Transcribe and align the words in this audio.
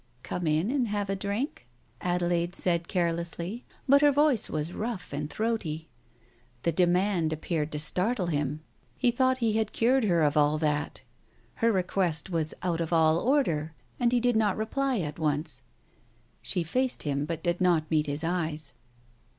"Come 0.23 0.47
in 0.47 0.71
and 0.71 0.87
have 0.87 1.11
a 1.11 1.15
drink?" 1.15 1.67
Adelaide 2.01 2.55
said 2.55 2.87
carelessly, 2.87 3.65
but 3.87 4.01
her 4.01 4.11
voice 4.11 4.49
was 4.49 4.73
rough 4.73 5.13
and 5.13 5.29
throaty. 5.29 5.89
The 6.63 6.71
demand 6.71 7.31
appeared 7.31 7.71
to 7.73 7.77
startle 7.79 8.25
him. 8.25 8.61
He 8.97 9.11
thought 9.11 9.37
he 9.45 9.53
had 9.57 9.73
cured 9.73 10.05
her 10.05 10.23
of 10.23 10.33
£11 10.33 10.59
that. 10.61 11.01
Her 11.61 11.71
request 11.71 12.31
was 12.31 12.55
out 12.63 12.81
of 12.81 12.91
all 12.91 13.19
order 13.19 13.75
and 13.99 14.11
he 14.11 14.19
did 14.19 14.35
not 14.35 14.57
reply 14.57 14.97
at 15.01 15.19
once.... 15.19 15.61
She 16.41 16.63
faced 16.63 17.03
him 17.03 17.25
but 17.25 17.43
did 17.43 17.61
not 17.61 17.91
meet 17.91 18.07
his 18.07 18.23
eyes. 18.23 18.73